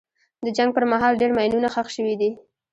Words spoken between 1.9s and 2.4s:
شوي دي.